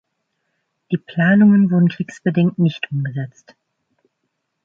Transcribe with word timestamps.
Die 0.91 0.97
Planungen 0.97 1.69
wurden 1.69 1.89
kriegsbedingt 1.89 2.57
nicht 2.57 2.91
umgesetzt. 2.91 3.53